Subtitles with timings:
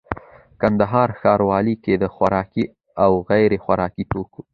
[0.61, 2.65] کندهار ښاروالي کي د خوراکي
[3.03, 4.41] او غیري خوراکي توکو